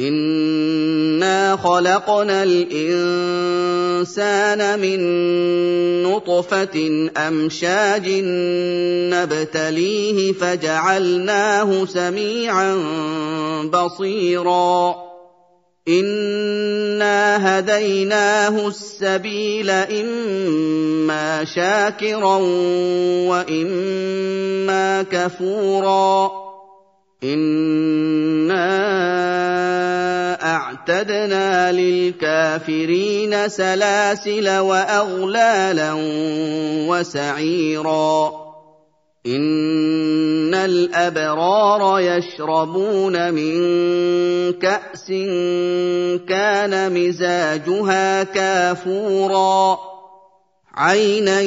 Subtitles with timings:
[0.00, 4.00] انا خلقنا الانسان
[4.80, 5.00] من
[6.02, 8.08] نطفه امشاج
[9.12, 12.74] نبتليه فجعلناه سميعا
[13.72, 14.94] بصيرا
[15.88, 22.36] انا هديناه السبيل اما شاكرا
[23.28, 26.30] واما كفورا
[27.24, 27.69] أنا
[30.90, 35.92] اعتدنا للكافرين سلاسل وأغلالا
[36.88, 38.32] وسعيرا.
[39.26, 43.52] إن الأبرار يشربون من
[44.52, 45.06] كأس
[46.28, 49.78] كان مزاجها كافورا.
[50.74, 51.40] عينا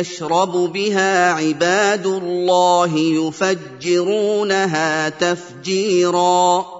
[0.00, 6.79] يشرب بها عباد الله يفجرونها تفجيرا.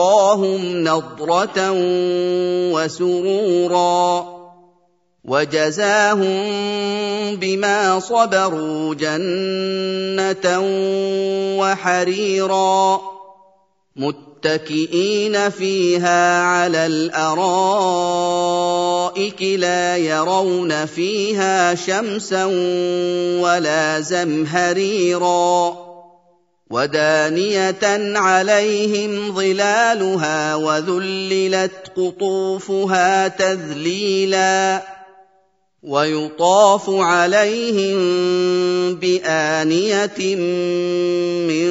[0.00, 1.70] ولقاهم نضرة
[2.72, 4.26] وسرورا
[5.24, 6.46] وجزاهم
[7.36, 10.60] بما صبروا جنة
[11.60, 13.00] وحريرا
[13.96, 18.22] متكئين فيها على الأرائك
[19.42, 22.44] لا يرون فيها شمسا
[23.40, 25.79] ولا زمهريرا
[26.70, 34.82] ودانيه عليهم ظلالها وذللت قطوفها تذليلا
[35.82, 37.98] ويطاف عليهم
[38.94, 40.36] بانيه
[41.48, 41.70] من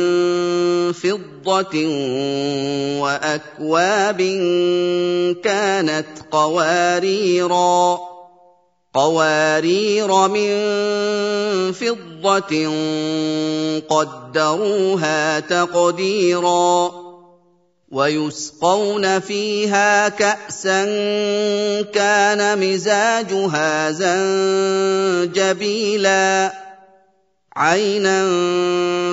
[0.93, 1.75] فضه
[2.99, 4.21] واكواب
[5.43, 8.08] كانت قواريرا
[8.93, 10.51] قوارير من
[11.71, 12.69] فضة
[13.89, 16.91] قدروها تقديرا
[17.91, 20.85] ويسقون فيها كأسا
[21.81, 23.91] كان مزاجها
[25.31, 26.53] زنجبيلا
[27.55, 28.25] عينا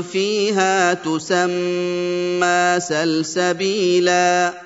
[0.02, 4.65] فيها تسمى سلسبيلا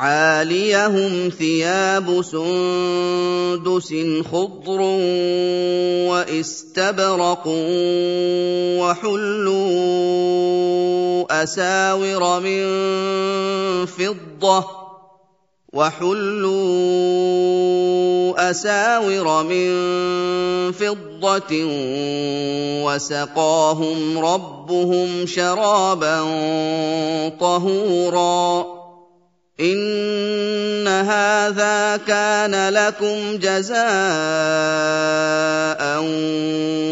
[0.00, 3.94] عاليهم ثياب سندس
[4.32, 4.80] خضر
[6.08, 7.44] واستبرق
[8.80, 9.92] وحلوا
[11.42, 12.66] أساور من
[13.86, 14.66] فضة
[15.72, 16.50] وحلوا
[18.50, 19.70] أساور من
[20.72, 21.64] فضة
[22.84, 26.20] وسقاهم ربهم شرابا
[27.40, 28.79] طهورا
[29.60, 33.80] ان هذا كان لكم جزاء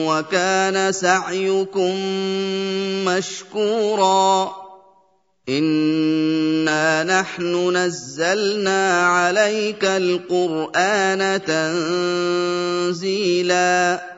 [0.09, 1.95] وكان سعيكم
[3.05, 4.53] مشكورا
[5.49, 11.41] انا نحن نزلنا عليك القران
[12.91, 14.18] تنزيلا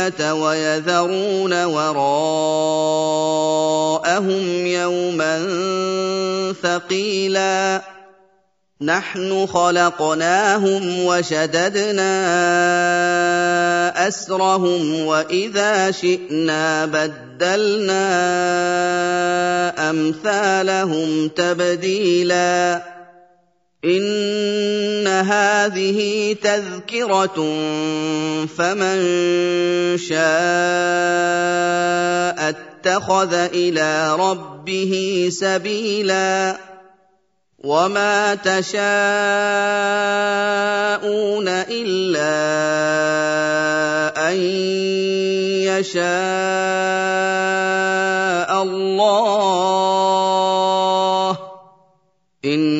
[0.00, 1.96] العاجله ويذرون وراءهم
[4.66, 5.38] يوما
[6.62, 7.82] ثقيلا
[8.80, 12.10] نحن خلقناهم وشددنا
[14.08, 18.00] اسرهم واذا شئنا بدلنا
[19.90, 22.82] امثالهم تبديلا
[25.20, 27.36] هذه تذكرة
[28.46, 28.98] فمن
[29.98, 30.20] شاء
[32.50, 36.56] اتخذ إلى ربه سبيلا
[37.64, 38.80] وما تشاءون
[41.48, 42.40] إلا
[44.30, 44.36] أن
[45.68, 46.00] يشاء
[48.62, 49.90] الله.
[52.44, 52.79] إن